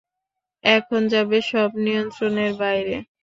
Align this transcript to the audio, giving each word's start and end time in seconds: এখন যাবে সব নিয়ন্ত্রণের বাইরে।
এখন 0.63 1.01
যাবে 1.13 1.37
সব 1.51 1.69
নিয়ন্ত্রণের 1.85 2.51
বাইরে। 2.61 2.95